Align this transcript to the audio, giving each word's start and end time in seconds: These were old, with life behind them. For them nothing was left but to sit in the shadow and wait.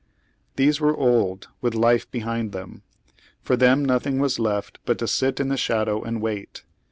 These 0.55 0.81
were 0.81 0.97
old, 0.97 1.47
with 1.61 1.75
life 1.75 2.09
behind 2.09 2.53
them. 2.53 2.81
For 3.43 3.55
them 3.55 3.85
nothing 3.85 4.17
was 4.17 4.39
left 4.39 4.79
but 4.83 4.97
to 4.97 5.07
sit 5.07 5.39
in 5.39 5.49
the 5.49 5.57
shadow 5.57 6.01
and 6.01 6.19
wait. 6.23 6.63